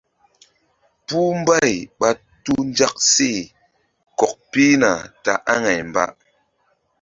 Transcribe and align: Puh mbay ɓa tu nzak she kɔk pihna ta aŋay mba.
Puh 1.07 1.31
mbay 1.41 1.73
ɓa 1.99 2.09
tu 2.43 2.53
nzak 2.69 2.95
she 3.11 3.29
kɔk 4.19 4.33
pihna 4.51 4.91
ta 5.23 5.33
aŋay 5.53 5.79
mba. 5.89 6.03